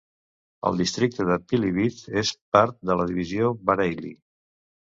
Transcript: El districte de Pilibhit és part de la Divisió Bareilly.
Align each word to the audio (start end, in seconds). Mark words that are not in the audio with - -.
El 0.69 0.79
districte 0.79 1.25
de 1.27 1.35
Pilibhit 1.51 2.01
és 2.23 2.33
part 2.57 2.81
de 2.91 2.99
la 3.03 3.09
Divisió 3.13 3.55
Bareilly. 3.71 4.15